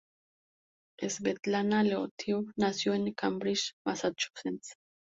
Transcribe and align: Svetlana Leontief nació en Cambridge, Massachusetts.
Svetlana 1.07 1.83
Leontief 1.83 2.49
nació 2.55 2.95
en 2.95 3.13
Cambridge, 3.13 3.73
Massachusetts. 3.85 4.73